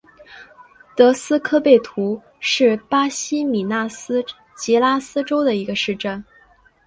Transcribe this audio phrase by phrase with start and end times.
[0.95, 4.25] 德斯科贝图是巴西米纳斯
[4.57, 6.25] 吉拉斯州的一个市镇。